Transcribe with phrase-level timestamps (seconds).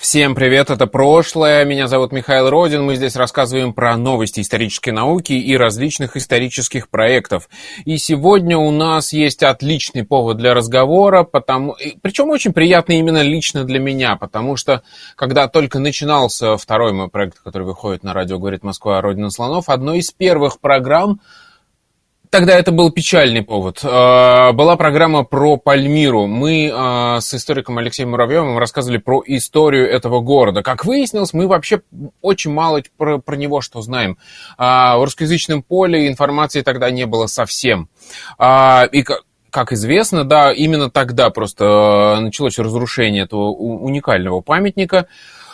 [0.00, 1.62] Всем привет, это прошлое.
[1.66, 2.84] Меня зовут Михаил Родин.
[2.84, 7.50] Мы здесь рассказываем про новости исторической науки и различных исторических проектов.
[7.84, 11.76] И сегодня у нас есть отличный повод для разговора, потому...
[12.00, 14.82] причем очень приятный именно лично для меня, потому что
[15.16, 19.02] когда только начинался второй мой проект, который выходит на радио «Говорит Москва.
[19.02, 21.20] Родина слонов», одной из первых программ
[22.30, 23.80] Тогда это был печальный повод.
[23.82, 26.28] А, была программа про Пальмиру.
[26.28, 30.62] Мы а, с историком Алексеем Муравьевым рассказывали про историю этого города.
[30.62, 31.82] Как выяснилось, мы вообще
[32.22, 34.16] очень мало про, про него что знаем.
[34.56, 37.88] А, в русскоязычном поле информации тогда не было совсем.
[38.40, 39.04] И
[39.50, 45.08] как известно, да, именно тогда просто началось разрушение этого уникального памятника.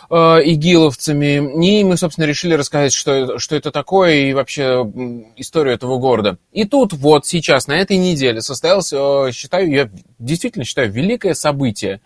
[0.08, 1.66] Э, игиловцами.
[1.66, 4.88] И мы, собственно, решили рассказать, что, что это такое и вообще
[5.36, 6.38] историю этого города.
[6.52, 9.90] И тут вот сейчас, на этой неделе, состоялось, э, считаю, я
[10.20, 12.00] действительно считаю, великое событие.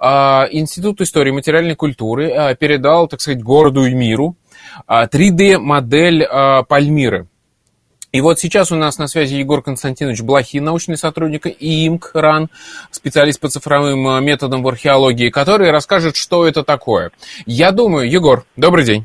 [0.00, 4.36] Э, Институт истории и материальной культуры передал, так сказать, городу и миру
[4.88, 6.26] 3D-модель
[6.68, 7.28] Пальмиры.
[8.14, 12.48] И вот сейчас у нас на связи Егор Константинович Блохин, научный сотрудник ИИМК РАН,
[12.92, 17.10] специалист по цифровым э, методам в археологии, который расскажет, что это такое.
[17.44, 19.04] Я думаю, Егор, добрый день.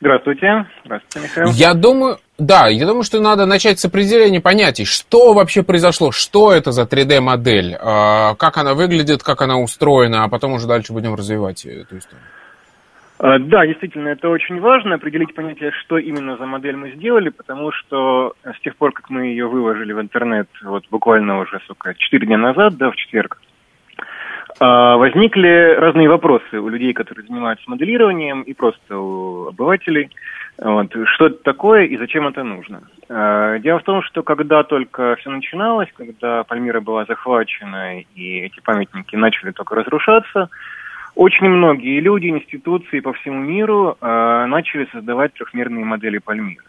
[0.00, 0.64] Здравствуйте.
[0.84, 1.50] Здравствуйте, Михаил.
[1.50, 4.84] Я думаю, да, я думаю, что надо начать с определения понятий.
[4.84, 6.12] Что вообще произошло?
[6.12, 7.76] Что это за 3D-модель?
[7.80, 12.22] А, как она выглядит, как она устроена, а потом уже дальше будем развивать эту историю.
[13.22, 17.70] А, да, действительно, это очень важно, определить понятие, что именно за модель мы сделали, потому
[17.70, 22.26] что с тех пор, как мы ее выложили в интернет, вот буквально уже, сука, 4
[22.26, 23.38] дня назад, да, в четверг,
[24.58, 30.10] а, возникли разные вопросы у людей, которые занимаются моделированием, и просто у обывателей.
[30.56, 32.82] Вот, что это такое и зачем это нужно?
[33.08, 39.16] Дело в том, что когда только все начиналось, когда Пальмира была захвачена и эти памятники
[39.16, 40.50] начали только разрушаться,
[41.14, 46.64] очень многие люди, институции по всему миру э, начали создавать трехмерные модели Пальмиры.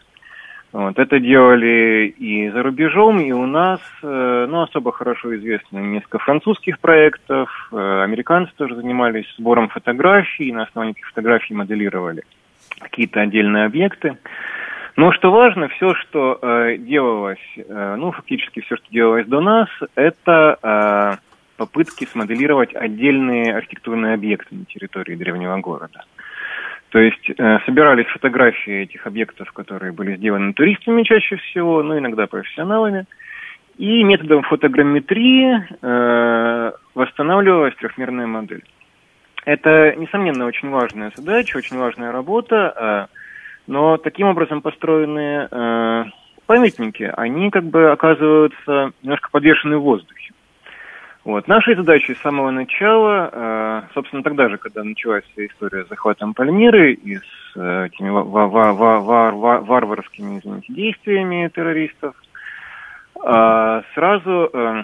[0.72, 6.18] Вот, это делали и за рубежом, и у нас, э, ну, особо хорошо известно несколько
[6.18, 12.22] французских проектов, э, американцы тоже занимались сбором фотографий, и на основании этих фотографий моделировали
[12.80, 14.16] какие-то отдельные объекты.
[14.96, 19.68] Но что важно, все, что э, делалось, э, ну, фактически все, что делалось до нас,
[19.94, 21.31] это э,
[21.62, 26.04] попытки смоделировать отдельные архитектурные объекты на территории древнего города.
[26.88, 32.26] То есть э, собирались фотографии этих объектов, которые были сделаны туристами чаще всего, но иногда
[32.26, 33.06] профессионалами.
[33.78, 38.64] И методом фотограмметрии э, восстанавливалась трехмерная модель.
[39.44, 43.16] Это, несомненно, очень важная задача, очень важная работа, э,
[43.68, 46.04] но таким образом построенные э,
[46.46, 50.21] памятники, они как бы оказываются немножко подвешены в воздухе.
[51.24, 51.46] Вот.
[51.46, 56.34] Нашей задачей с самого начала, э, собственно, тогда же, когда началась вся история с захватом
[56.34, 62.16] Пальмиры и с э, этими варварскими извините, действиями террористов,
[63.24, 64.82] э, сразу э,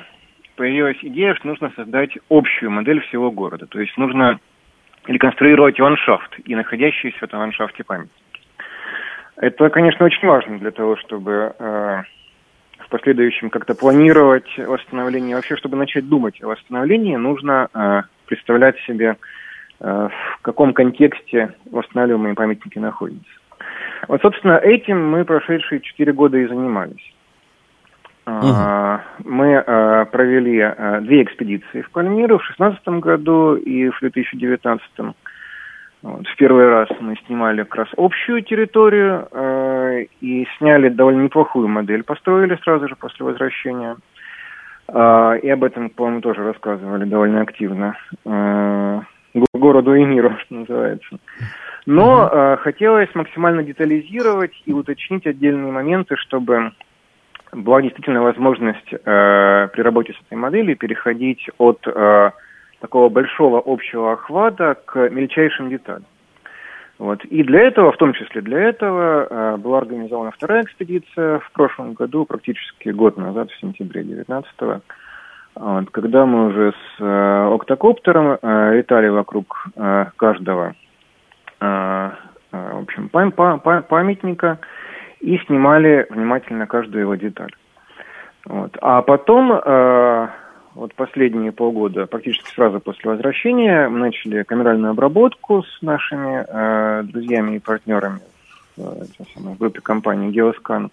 [0.54, 3.66] появилась идея, что нужно создать общую модель всего города.
[3.66, 4.38] То есть нужно
[5.06, 8.12] реконструировать ландшафт и находящиеся в этом ландшафте памятники.
[9.36, 11.52] Это, конечно, очень важно для того, чтобы
[12.88, 15.36] в последующем как-то планировать восстановление.
[15.36, 19.16] Вообще, чтобы начать думать о восстановлении, нужно э, представлять себе,
[19.80, 23.28] э, в каком контексте восстанавливаемые памятники находятся.
[24.08, 27.12] Вот, собственно, этим мы прошедшие четыре года и занимались.
[28.26, 29.30] Угу.
[29.30, 35.14] Мы э, провели э, две экспедиции в Пальмиру в 2016 году и в 2019 году.
[36.08, 41.68] Вот, в первый раз мы снимали как раз общую территорию э, и сняли довольно неплохую
[41.68, 43.96] модель, построили сразу же после возвращения.
[44.88, 47.94] Э, и об этом, по-моему, тоже рассказывали довольно активно.
[48.24, 49.00] Э,
[49.52, 51.18] городу и миру, что называется.
[51.84, 56.72] Но э, хотелось максимально детализировать и уточнить отдельные моменты, чтобы
[57.52, 62.30] была действительно возможность э, при работе с этой моделью переходить от э,
[62.80, 66.04] такого большого общего охвата к мельчайшим деталям.
[66.98, 67.24] Вот.
[67.24, 71.92] И для этого, в том числе для этого, э, была организована вторая экспедиция в прошлом
[71.92, 74.82] году, практически год назад, в сентябре 19
[75.58, 79.66] вот, когда мы уже с э, октокоптером э, летали вокруг
[80.16, 80.74] каждого
[81.60, 82.10] э,
[82.52, 84.58] общем, пам пам памятника
[85.20, 87.52] и снимали внимательно каждую его деталь.
[88.44, 88.76] Вот.
[88.80, 89.50] А потом,
[90.78, 97.56] вот последние полгода, практически сразу после возвращения, мы начали камеральную обработку с нашими э, друзьями
[97.56, 98.20] и партнерами
[98.76, 100.90] в, э, в группе компании «Геоскан».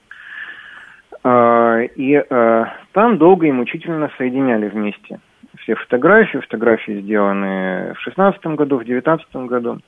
[1.24, 5.20] Э, и э, там долго и мучительно соединяли вместе
[5.60, 6.40] все фотографии.
[6.40, 9.80] Фотографии сделаны в 2016 году, в 2019 году.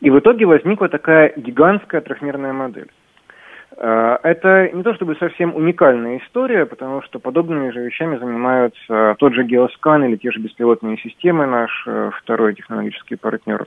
[0.00, 2.90] И в итоге возникла такая гигантская трехмерная модель.
[3.78, 9.34] Э, это не то чтобы совсем уникальная история, потому что подобными же вещами занимаются тот
[9.34, 13.66] же Геоскан или те же беспилотные системы, наш э, второй технологический партнер.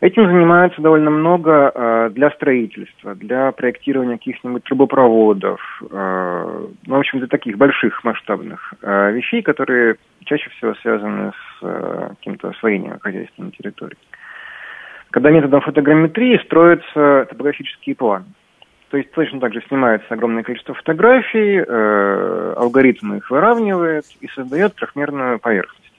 [0.00, 7.28] Этим занимаются довольно много э, для строительства, для проектирования каких-нибудь трубопроводов, ну, в общем, для
[7.28, 13.96] таких больших масштабных вещей, которые чаще всего связаны с каким-то освоением хозяйственной территории.
[15.10, 18.24] Когда методом фотограмметрии строятся топографические планы.
[18.94, 24.76] То есть точно так же снимается огромное количество фотографий, э, алгоритм их выравнивает и создает
[24.76, 25.92] трехмерную поверхность.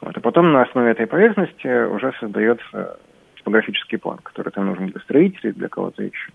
[0.00, 2.98] Вот, а потом на основе этой поверхности уже создается
[3.36, 6.32] топографический план, который там нужен для строителей, для кого-то еще.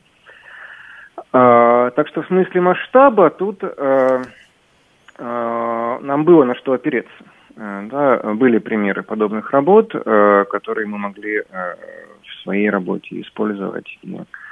[1.34, 4.22] А, так что в смысле масштаба тут а,
[5.18, 7.12] а, нам было на что опереться.
[7.58, 11.76] А, да, были примеры подобных работ, а, которые мы могли а,
[12.24, 14.45] в своей работе использовать и Э,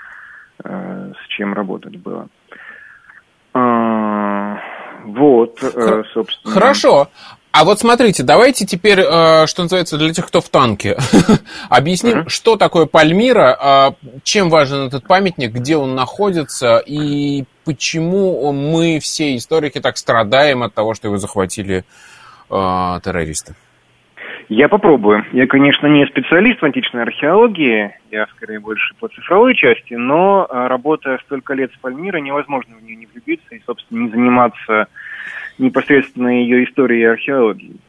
[0.63, 2.27] с чем работать было.
[3.53, 4.59] А,
[5.05, 6.53] вот, э, собственно.
[6.53, 7.09] Хорошо.
[7.51, 10.97] А вот смотрите, давайте теперь, э, что называется, для тех, кто в танке,
[11.69, 12.29] объясним, uh-huh.
[12.29, 13.93] что такое Пальмира, а
[14.23, 20.73] чем важен этот памятник, где он находится и почему мы все историки так страдаем от
[20.73, 21.83] того, что его захватили
[22.49, 23.55] террористы.
[24.49, 25.25] Я попробую.
[25.31, 30.67] Я, конечно, не специалист в античной археологии, я скорее больше по цифровой части, но а,
[30.67, 34.87] работая столько лет с Пальмирой, невозможно в нее не влюбиться и, собственно, не заниматься
[35.57, 37.79] непосредственно ее историей и археологией.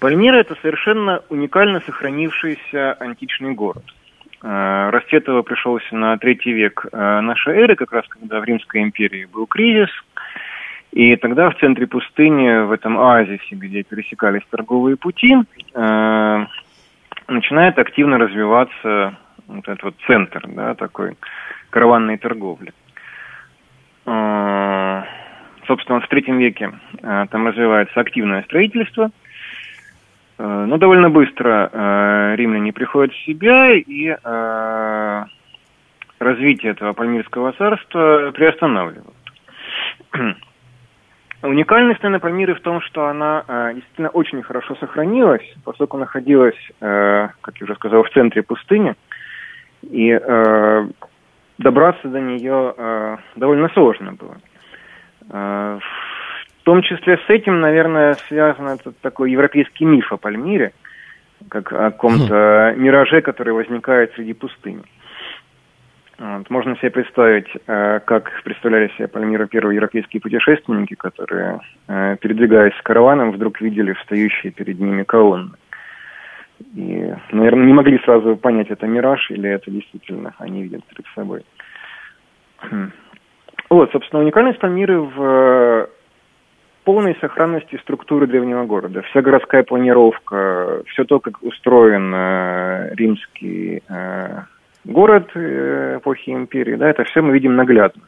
[0.00, 3.84] Пальмира– это совершенно уникально сохранившийся античный город.
[4.40, 8.82] А, расцвет его пришелся на третий век а, нашей эры, как раз когда в Римской
[8.82, 9.90] империи был кризис–
[10.92, 15.36] и тогда в центре пустыни, в этом оазисе, где пересекались торговые пути,
[17.28, 19.16] начинает активно развиваться
[19.46, 21.16] вот этот вот центр, да, такой
[21.70, 22.72] караванной торговли.
[24.06, 25.02] Э,
[25.66, 26.72] собственно, в третьем веке
[27.02, 29.10] э, там развивается активное строительство,
[30.38, 34.16] э, но довольно быстро римляне приходят в себя, и
[36.18, 39.14] развитие этого Пальмирского царства приостанавливают.
[41.42, 47.28] Уникальность наверное, Пальмиры в том, что она э, действительно очень хорошо сохранилась, поскольку находилась, э,
[47.40, 48.96] как я уже сказал, в центре пустыни,
[49.82, 50.88] и э,
[51.58, 54.36] добраться до нее э, довольно сложно было.
[55.30, 55.78] Э,
[56.60, 60.72] в том числе с этим, наверное, связан этот такой европейский миф о Пальмире,
[61.48, 62.82] как о каком-то хм.
[62.82, 64.82] мираже, который возникает среди пустыни.
[66.18, 66.50] Вот.
[66.50, 72.82] Можно себе представить, э, как представляли себе Пальмира первые европейские путешественники, которые, э, передвигаясь с
[72.82, 75.52] караваном, вдруг видели встающие перед ними колонны.
[76.74, 81.44] И, наверное, не могли сразу понять, это мираж или это действительно они видят перед собой.
[82.62, 82.90] Хм.
[83.70, 85.86] Вот, собственно, уникальность Пальмиры в э,
[86.82, 89.02] полной сохранности структуры древнего города.
[89.02, 92.12] Вся городская планировка, все то, как устроен
[92.96, 93.84] римский
[94.84, 98.02] город э, эпохи империи, да, это все мы видим наглядно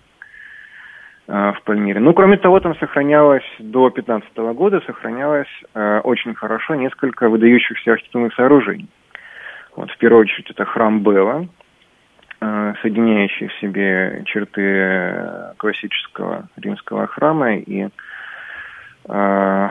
[1.29, 2.01] э, в Пальмире.
[2.01, 8.35] Ну, кроме того, там сохранялось до 15 года, сохранялось э, очень хорошо несколько выдающихся архитектурных
[8.35, 8.89] сооружений.
[9.77, 11.47] Вот, в первую очередь, это храм Белла,
[12.41, 17.89] соединяющий в себе черты классического римского храма и
[19.09, 19.69] э,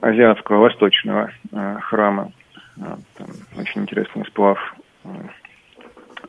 [0.00, 2.32] азиатского восточного э, храма.
[2.76, 3.26] Вот, там
[3.58, 4.58] очень интересный сплав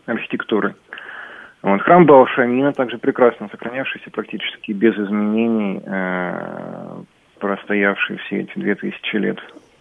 [0.06, 0.76] архитектуры.
[1.62, 7.04] Вот, храм Балшамина также прекрасно сохранявшийся практически без изменений, э,
[7.40, 9.38] простоявший все эти две тысячи лет,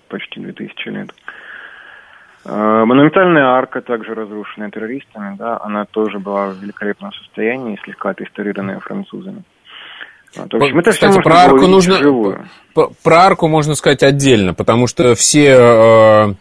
[0.09, 1.11] почти две тысячи лет.
[2.45, 8.81] Э, монументальная арка, также разрушенная террористами, да, она тоже была в великолепном состоянии, слегка отреставрированная
[8.81, 9.43] французами.
[10.37, 11.97] Вот, общем, это Кстати, все про арку нужно,
[12.75, 16.35] про, про арку можно сказать отдельно, потому что все э,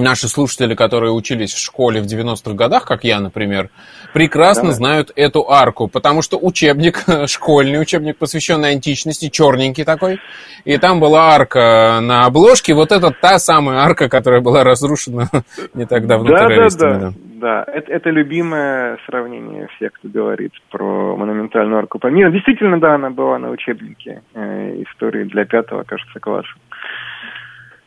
[0.00, 3.70] наши слушатели, которые учились в школе в 90-х годах, как я, например,
[4.12, 4.74] прекрасно да.
[4.74, 10.18] знают эту арку, потому что учебник, школьный учебник, посвященный античности, черненький такой,
[10.64, 15.28] и там была арка на обложке, вот это та самая арка, которая была разрушена
[15.74, 17.00] не так давно да, террористами.
[17.00, 17.72] Да, да, да.
[17.72, 22.30] Это, это любимое сравнение всех, кто говорит про монументальную арку Памира.
[22.30, 26.48] Действительно, да, она была на учебнике э, истории для пятого, кажется, класса.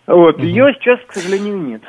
[0.08, 0.44] Вот, угу.
[0.44, 1.82] ее сейчас, к сожалению, нет.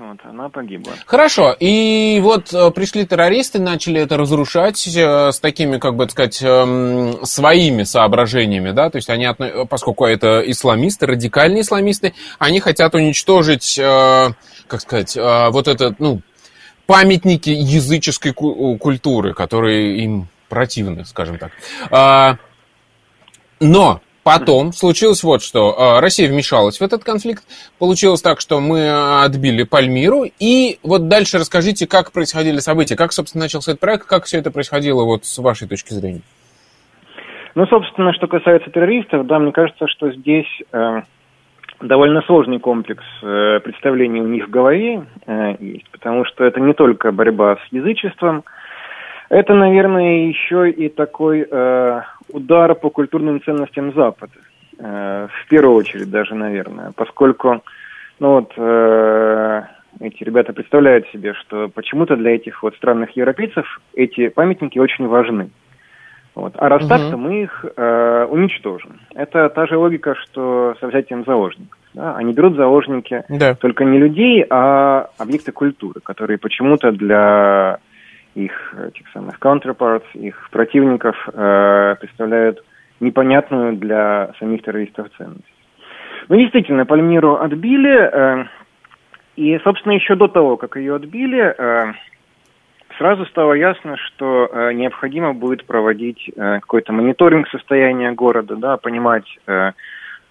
[0.00, 0.94] Вот, она погибла.
[1.04, 6.40] Хорошо, и вот э, пришли террористы, начали это разрушать э, с такими, как бы сказать,
[6.40, 9.28] э, своими соображениями, да, то есть они,
[9.68, 14.30] поскольку это исламисты, радикальные исламисты, они хотят уничтожить, э,
[14.68, 16.22] как сказать, э, вот это, ну,
[16.86, 21.52] памятники языческой культуры, которые им противны, скажем так.
[21.90, 22.38] А,
[23.60, 25.74] но Потом случилось вот что.
[25.78, 27.42] А, Россия вмешалась в этот конфликт.
[27.78, 30.24] Получилось так, что мы отбили Пальмиру.
[30.38, 34.50] И вот дальше расскажите, как происходили события, как, собственно, начался этот проект, как все это
[34.50, 36.22] происходило вот с вашей точки зрения.
[37.54, 41.02] Ну, собственно, что касается террористов, да, мне кажется, что здесь э,
[41.80, 46.74] довольно сложный комплекс э, представлений у них в голове э, есть, потому что это не
[46.74, 48.44] только борьба с язычеством,
[49.30, 54.34] это, наверное, еще и такой э, удар по культурным ценностям Запада.
[54.78, 57.62] Э, в первую очередь даже, наверное, поскольку
[58.20, 59.62] ну вот, э,
[60.00, 65.50] эти ребята представляют себе, что почему-то для этих вот странных европейцев эти памятники очень важны.
[66.34, 66.52] Вот.
[66.56, 66.88] А раз угу.
[66.88, 69.00] так, то мы их э, уничтожим.
[69.14, 71.78] Это та же логика, что со взятием заложников.
[71.94, 72.14] Да?
[72.14, 73.54] Они берут заложники да.
[73.54, 77.78] только не людей, а объекты культуры, которые почему-то для
[78.34, 82.62] их этих самых counterparts, их противников э, представляют
[83.00, 85.44] непонятную для самих террористов ценность.
[86.28, 88.44] Ну, действительно, Пальмиру отбили, э,
[89.36, 91.92] и, собственно, еще до того, как ее отбили, э,
[92.98, 99.24] сразу стало ясно, что э, необходимо будет проводить э, какой-то мониторинг состояния города, да, понимать,
[99.46, 99.72] э,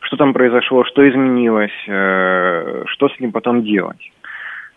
[0.02, 4.12] что там произошло, что изменилось, э, что с ним потом делать.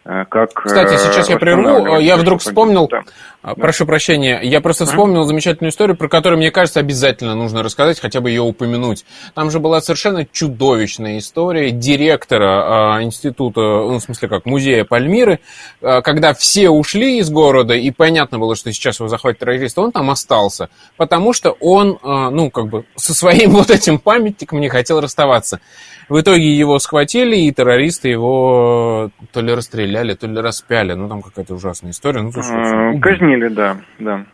[0.04, 0.52] Э, как...
[0.54, 1.99] Кстати, сейчас я прерву.
[1.99, 3.02] Я вдруг вспомнил, да.
[3.42, 3.88] А, прошу да.
[3.88, 8.30] прощения, я просто вспомнил замечательную историю, про которую, мне кажется, обязательно нужно рассказать, хотя бы
[8.30, 9.04] ее упомянуть.
[9.35, 15.40] Там же была совершенно чудовищная история директора а, института, ну, в смысле как, музея Пальмиры,
[15.80, 20.11] когда все ушли из города, и понятно было, что сейчас его захватят террористы, он там
[20.11, 25.61] остался, потому что он, ну, как бы, со своим вот этим памятником не хотел расставаться.
[26.09, 29.52] В итоге его схватили, и террористы его то ли
[29.93, 30.93] расстреляли, то ли распяли.
[30.95, 32.23] Ну, там какая-то ужасная история.
[32.23, 34.25] Ну, то, что, казнили, да, да.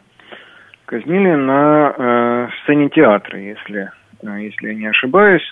[0.87, 3.91] Казнили на э, сцене театра, если,
[4.23, 5.43] э, если я не ошибаюсь.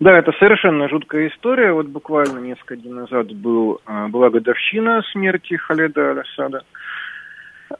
[0.00, 1.72] Да, это совершенно жуткая история.
[1.72, 6.62] Вот буквально несколько дней назад был, э, была годовщина смерти Халеда Аль-Асада.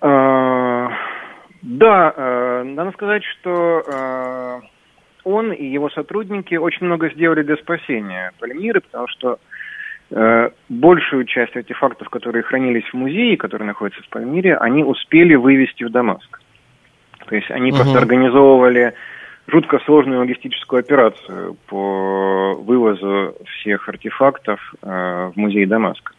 [0.01, 0.89] Э,
[1.63, 4.61] да, э, надо сказать, что э,
[5.25, 9.37] он и его сотрудники очень много сделали для спасения Пальмиры, потому что э,
[10.69, 15.91] большую часть артефактов, которые хранились в музее, которые находятся в Пальмире, они успели вывести в
[15.91, 16.41] Дамаск.
[17.27, 17.79] То есть они угу.
[17.79, 18.95] просто организовывали
[19.47, 26.13] жутко сложную логистическую операцию по вывозу всех артефактов э, в музей Дамаска.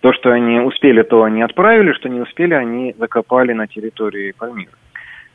[0.00, 4.72] То, что они успели, то они отправили, что не успели, они закопали на территории Пальмира.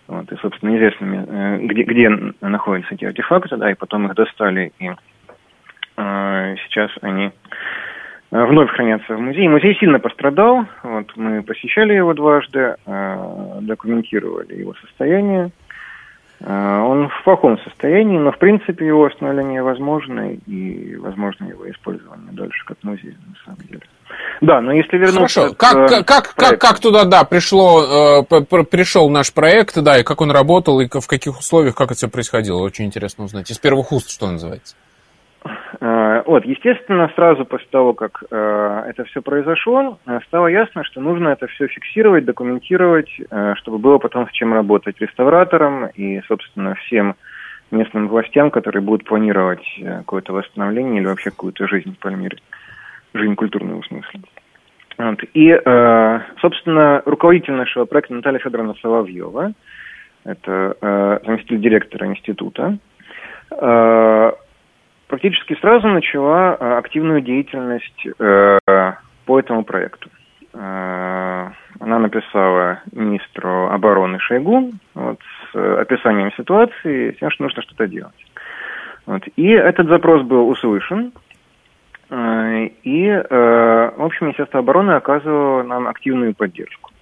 [0.08, 2.10] Вот, и, собственно, известно, э, где, где
[2.42, 4.96] находятся эти артефакты, да, и потом их достали, и э,
[5.96, 7.32] сейчас они
[8.32, 9.50] э, вновь хранятся в музее.
[9.50, 15.52] Музей сильно пострадал, вот, мы посещали его дважды, э, документировали его состояние.
[16.46, 22.66] Он в плохом состоянии, но, в принципе, его восстановление возможно, и возможно его использование дальше
[22.66, 23.82] как музей, на самом деле.
[24.42, 25.42] Да, но если вернуться...
[25.42, 30.04] Хорошо, как, к, как, как, как туда, да, пришло, э, пришел наш проект, да, и
[30.04, 33.50] как он работал, и в каких условиях, как это все происходило, очень интересно узнать.
[33.50, 34.76] Из первых уст, что называется.
[36.26, 41.30] Вот, естественно, сразу после того, как э, это все произошло, э, стало ясно, что нужно
[41.30, 47.16] это все фиксировать, документировать, э, чтобы было потом с чем работать реставраторам и, собственно, всем
[47.72, 52.38] местным властям, которые будут планировать э, какое-то восстановление или вообще какую-то жизнь в Пальмире.
[53.14, 54.20] Жизнь культурного смысла.
[54.98, 55.20] Вот.
[55.34, 59.54] И, э, собственно, руководитель нашего проекта Наталья Федоровна Соловьева,
[60.24, 62.78] это э, заместитель директора института,
[63.52, 64.32] э,
[65.14, 68.58] практически сразу начала э, активную деятельность э,
[69.26, 70.10] по этому проекту.
[70.54, 75.20] Э, она написала министру обороны Шойгу вот,
[75.52, 78.26] с описанием ситуации, с тем, что нужно что-то делать.
[79.06, 79.22] Вот.
[79.36, 81.12] И этот запрос был услышан,
[82.10, 83.10] И,
[84.00, 86.93] в общем, Министерство обороны оказывало нам активную поддержку.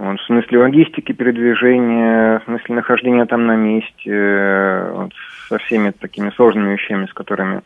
[0.00, 5.12] Вот, в смысле логистики передвижения, в смысле нахождения там на месте, вот,
[5.46, 7.60] со всеми такими сложными вещами, с которыми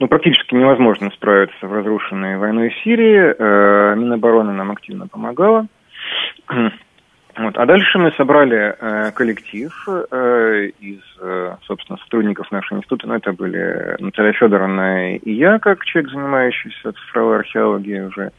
[0.00, 3.36] ну, практически невозможно справиться в разрушенной войной Сирии.
[3.38, 5.66] Э, Минобороны нам активно помогала.
[7.34, 7.56] Вот.
[7.56, 13.06] А дальше мы собрали э, коллектив э, из, э, собственно, сотрудников нашего института.
[13.06, 18.32] Ну, это были Наталья Федоровна и я, как человек, занимающийся цифровой археологией уже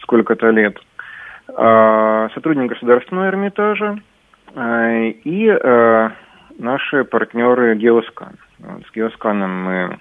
[0.00, 0.76] сколько-то лет.
[1.48, 3.98] Э, сотрудник Государственного Эрмитажа
[4.54, 6.10] и э,
[6.58, 7.78] наши партнеры.
[7.78, 9.98] Вот, с Геосканом мы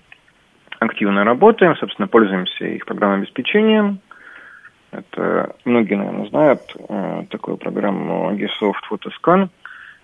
[0.79, 3.99] активно работаем, собственно, пользуемся их программным обеспечением.
[4.91, 9.49] Это многие, наверное, знают э, такую программу Agisoft Photoscan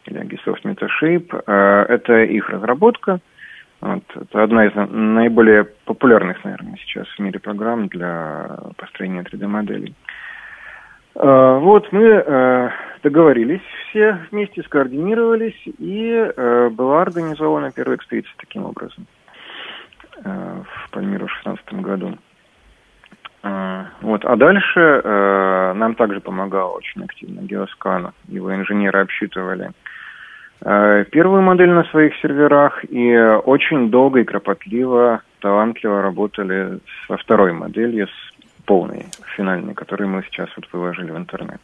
[0.06, 1.44] или Agisoft Metashape.
[1.88, 3.20] Это их разработка.
[3.80, 9.96] Вот, это одна из наиболее популярных, наверное, сейчас в мире программ для построения 3D-моделей.
[9.96, 10.31] Э,
[11.14, 12.70] вот мы э,
[13.04, 19.06] договорились все вместе, скоординировались, и э, была организована первая экспедиция таким образом.
[20.24, 22.18] Э, в Пальмиру в 2016 году.
[23.44, 24.24] Э, вот.
[24.26, 28.14] А дальше э, нам также помогал очень активно Геоскана.
[28.28, 29.72] Его инженеры обсчитывали
[30.64, 36.78] первую модель на своих серверах и очень долго и кропотливо, талантливо работали
[37.08, 41.62] со второй моделью, с полной, финальной, которую мы сейчас вот выложили в интернет.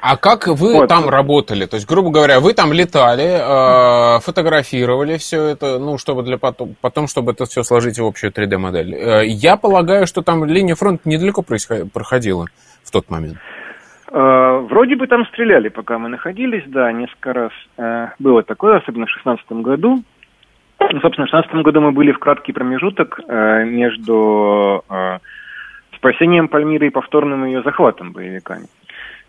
[0.00, 0.88] А как вы вот.
[0.88, 1.66] там работали?
[1.66, 6.74] То есть, грубо говоря, вы там летали, э, фотографировали все это, ну, чтобы для потом,
[6.80, 8.94] потом, чтобы это все сложить в общую 3D-модель.
[8.94, 12.46] Э, я полагаю, что там линия фронта недалеко проходила
[12.84, 13.38] в тот момент.
[14.12, 19.06] Э, вроде бы там стреляли, пока мы находились, да, несколько раз э, было такое, особенно
[19.06, 20.02] в 2016 году.
[20.78, 25.18] Ну, собственно, в 2016 году мы были в краткий промежуток э, между э,
[25.96, 28.66] спасением Пальмиры и повторным ее захватом боевиками.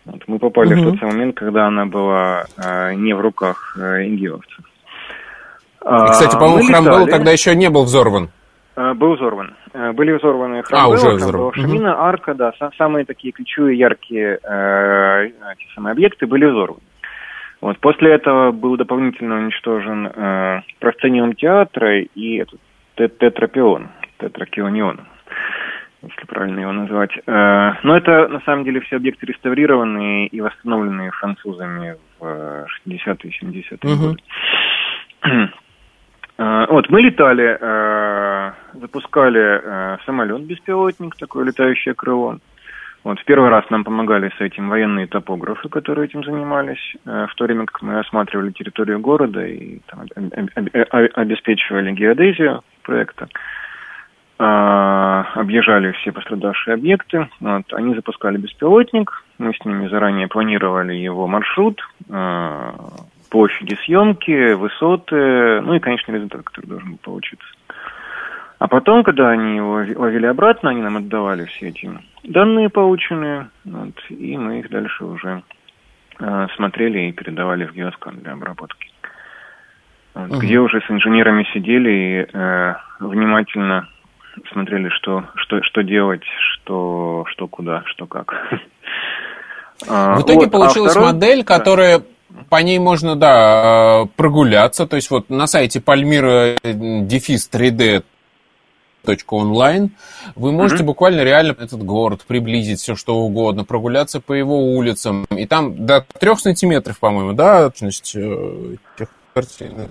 [0.04, 0.82] Вот, мы попали угу.
[0.82, 4.64] в тот самый момент, когда она была э, не в руках э, ингиловцев.
[5.80, 8.30] И, кстати, а, по-моему, храм был тогда еще не был взорван.
[8.76, 9.54] Был взорван.
[9.94, 11.52] Были взорваны храм а, уже взорван.
[11.54, 12.02] Шамина, угу.
[12.02, 16.82] Арка, да, самые такие ключевые, яркие э, эти самые объекты были взорваны.
[17.60, 17.78] Вот.
[17.78, 22.60] После этого был дополнительно уничтожен э, просцениум театра и этот
[22.96, 25.00] тетрапион, тетракионион
[26.02, 27.10] если правильно его назвать.
[27.26, 33.44] Э, но это, на самом деле, все объекты реставрированные и восстановленные французами в 60-е и
[33.44, 34.02] 70-е угу.
[34.02, 34.22] годы.
[36.40, 42.38] Э, вот, мы летали, э, запускали самолет-беспилотник, такое летающее крыло.
[43.02, 47.44] Вот, в первый раз нам помогали с этим военные топографы, которые этим занимались, в то
[47.44, 50.06] время как мы осматривали территорию города и там,
[51.14, 53.28] обеспечивали геодезию проекта.
[54.40, 57.28] А, объезжали все пострадавшие объекты.
[57.40, 62.72] Вот, они запускали беспилотник, мы с ними заранее планировали его маршрут, а,
[63.30, 67.48] площади съемки, высоты, ну и конечный результат, который должен был получиться.
[68.60, 71.90] А потом, когда они его ловили обратно, они нам отдавали все эти
[72.22, 75.42] данные полученные, вот, и мы их дальше уже
[76.20, 78.90] э, смотрели и передавали в геоскан для обработки.
[80.14, 80.38] Вот, угу.
[80.38, 83.88] Где уже с инженерами сидели и э, внимательно
[84.52, 86.22] смотрели, что, что, что делать,
[86.52, 88.34] что, что куда, что как.
[89.88, 91.12] А, В итоге вот, а получилась а второй...
[91.12, 92.02] модель, которая
[92.48, 94.88] по ней можно, да, прогуляться.
[94.88, 96.58] То есть вот на сайте Palmyra
[97.06, 98.02] дефис 3D
[99.28, 99.90] онлайн,
[100.34, 100.86] вы можете mm-hmm.
[100.86, 105.24] буквально реально этот город приблизить все что угодно, прогуляться по его улицам.
[105.30, 109.90] И там до трех сантиметров, по-моему, да, точность э, этих картинок.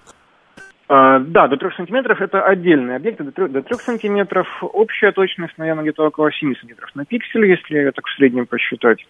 [0.90, 4.48] А, да, до 3 сантиметров это отдельный объект, до 3, до 3 сантиметров.
[4.62, 9.06] Общая точность, наверное, где-то около 7 сантиметров на пиксель, если ее так в среднем посчитать.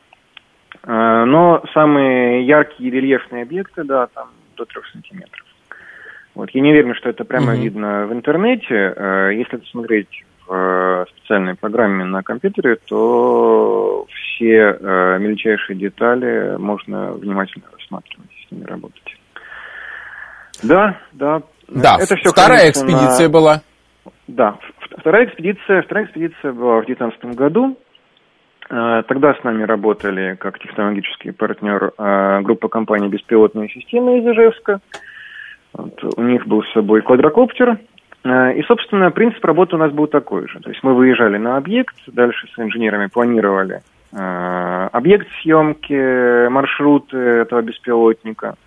[0.84, 5.46] А, но самые яркие рельефные объекты, да, там до 3 сантиметров.
[6.34, 6.50] Вот.
[6.52, 7.62] Я не уверен, что это прямо угу.
[7.62, 8.94] видно в интернете.
[8.96, 14.78] А, если это смотреть в специальной программе на компьютере, то все
[15.20, 19.18] мельчайшие детали можно внимательно рассматривать, с ними работать.
[20.64, 23.30] Да, да, да, это все вторая экспедиция на...
[23.30, 23.62] была.
[24.28, 24.58] Да,
[24.98, 27.78] вторая экспедиция, вторая экспедиция была в 2019 году.
[28.70, 34.80] А, тогда с нами работали как технологический партнер а, группа компаний «Беспилотные системы» из Ижевска.
[35.74, 37.78] Вот, у них был с собой квадрокоптер.
[38.24, 40.60] А, и, собственно, принцип работы у нас был такой же.
[40.60, 43.82] То есть мы выезжали на объект, дальше с инженерами планировали
[44.14, 48.56] объект съемки, маршруты этого беспилотника–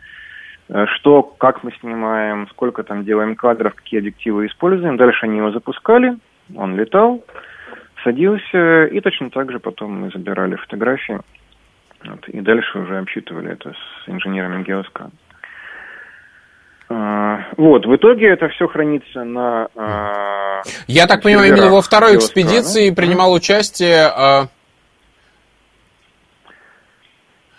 [0.97, 4.97] что, как мы снимаем, сколько там делаем кадров, какие объективы используем.
[4.97, 6.17] Дальше они его запускали,
[6.57, 7.25] Он летал,
[8.05, 11.21] садился, и точно так же потом мы забирали фотографии.
[12.05, 15.11] Вот, и дальше уже обсчитывали это с инженерами Геоскан.
[16.89, 19.69] А, вот, в итоге это все хранится на...
[19.77, 24.11] А, Я так понимаю, именно во второй экспедиции принимал участие...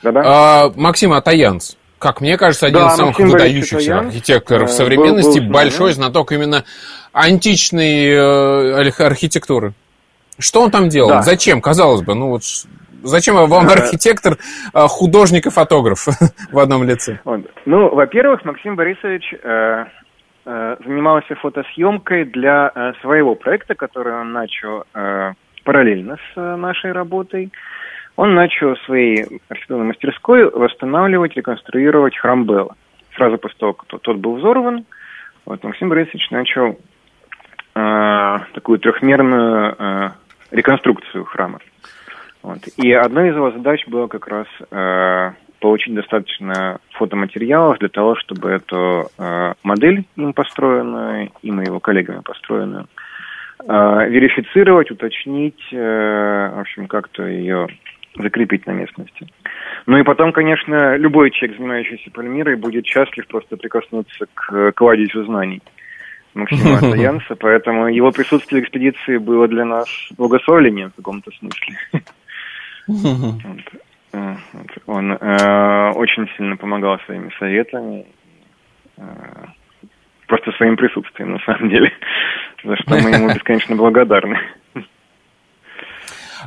[0.04, 0.72] Да-да.
[0.76, 1.76] Максим Атаянц.
[2.02, 5.92] Как мне кажется, один да, из самых Максим выдающихся архитекторов э, современности, был, был большой
[5.92, 6.66] знаток именно
[7.14, 9.74] античной э, архитектуры.
[10.40, 11.10] Что он там делал?
[11.10, 11.22] Да.
[11.22, 11.62] Зачем?
[11.62, 12.42] Казалось бы, ну вот
[13.04, 16.08] зачем вам э, архитектор, э, художник и фотограф
[16.52, 17.20] в одном лице?
[17.66, 19.86] Ну, во-первых, Максим Борисович э,
[20.46, 25.34] э, занимался фотосъемкой для э, своего проекта, который он начал э,
[25.64, 27.52] параллельно с э, нашей работой.
[28.22, 32.76] Он начал своей архитектурной мастерской восстанавливать, реконструировать храм Белла.
[33.16, 34.86] Сразу после того, как тот был взорван,
[35.44, 36.78] вот Максим Борисович начал
[37.74, 40.10] э, такую трехмерную э,
[40.52, 41.62] реконструкцию храма.
[42.44, 42.60] Вот.
[42.78, 48.52] И одной из его задач было как раз э, получить достаточно фотоматериалов для того, чтобы
[48.52, 52.86] эту э, модель им построенную, и его коллегами построенную,
[53.68, 57.66] э, верифицировать, уточнить, э, в общем, как-то ее
[58.16, 59.28] закрепить на местности.
[59.86, 65.62] Ну и потом, конечно, любой человек, занимающийся полимерой, будет счастлив просто прикоснуться к кладезю знаний.
[66.34, 71.78] Максима Альянса, поэтому его присутствие в экспедиции было для нас благословлением в каком-то смысле.
[74.88, 78.06] Он э, очень сильно помогал своими советами,
[78.98, 79.04] э,
[80.28, 81.92] просто своим присутствием, на самом деле,
[82.64, 84.38] за что мы ему бесконечно благодарны.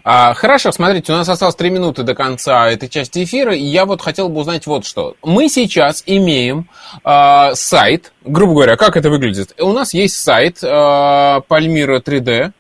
[0.02, 3.85] А, хорошо, смотрите, у нас осталось три минуты до конца этой части эфира, и я
[3.85, 5.14] вот хотел бы узнать вот что.
[5.22, 6.68] Мы сейчас имеем
[7.04, 9.54] а, сайт, грубо говоря, как это выглядит?
[9.61, 12.52] У нас есть сайт а, Palmyra 3D,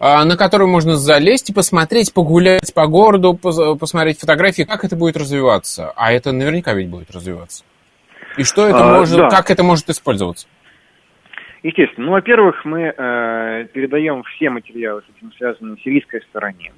[0.00, 5.16] а, на который можно залезть и посмотреть, погулять по городу, посмотреть фотографии, как это будет
[5.16, 5.92] развиваться.
[5.94, 7.64] А это наверняка ведь будет развиваться.
[8.36, 9.28] И что это а, может, да.
[9.30, 10.46] как это может использоваться?
[11.64, 12.06] Естественно.
[12.06, 16.72] Ну, во-первых, мы э, передаем все материалы с этим связанные сирийской стороне.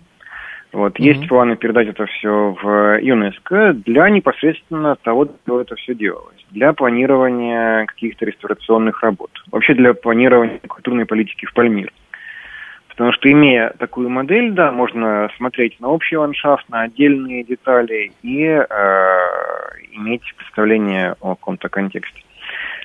[0.73, 1.03] Вот, mm-hmm.
[1.03, 6.73] есть планы передать это все в ЮНЕСКО для непосредственно того, кто это все делалось, для
[6.73, 11.91] планирования каких-то реставрационных работ, вообще для планирования культурной политики в Пальмире.
[12.87, 18.45] Потому что, имея такую модель, да, можно смотреть на общий ландшафт, на отдельные детали и
[18.45, 18.65] э,
[19.93, 22.23] иметь представление о каком-то контексте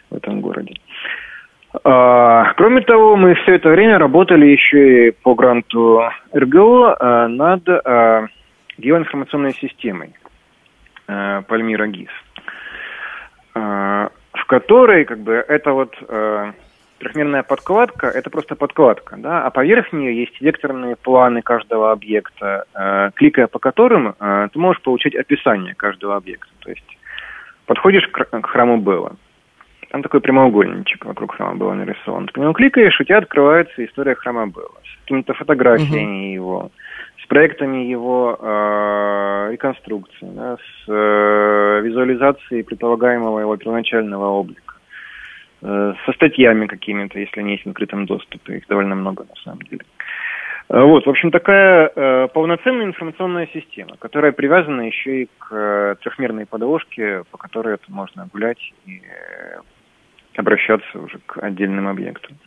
[0.09, 0.73] в этом городе.
[1.73, 6.03] Кроме того, мы все это время работали еще и по гранту
[6.33, 8.27] РГО а, над а,
[8.77, 10.13] геоинформационной системой
[11.07, 12.09] а, Пальмира ГИС,
[13.55, 16.51] а, в которой как бы это вот а,
[16.99, 22.65] трехмерная подкладка– это просто подкладка, да, а поверх нее есть векторные планы каждого объекта,
[23.15, 26.51] кликая по которым ты можешь получить описание каждого объекта.
[26.59, 26.97] То есть
[27.65, 29.15] подходишь к храму Белла,
[29.91, 32.27] там такой прямоугольничек вокруг храма Белла нарисован.
[32.27, 36.33] Ты по нему кликаешь, у тебя открывается история храма Белла с какими-то фотографиями угу.
[36.33, 36.71] его,
[37.23, 44.71] с проектами его э, реконструкции, да, с э, визуализацией предполагаемого его первоначального облика
[45.63, 48.57] Э, со статьями какими-то, если они есть в открытом доступе.
[48.57, 49.83] Их довольно много на самом деле.
[50.69, 55.95] Э, вот, в общем, такая э, полноценная информационная система, которая привязана еще и к э,
[56.01, 59.59] трехмерной подложке, по которой это можно гулять и э,
[60.37, 62.37] обращаться уже к отдельным объектам.